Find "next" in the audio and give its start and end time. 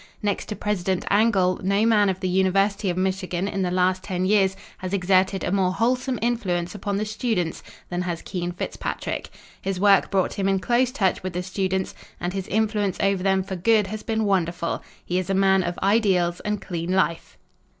0.23-0.45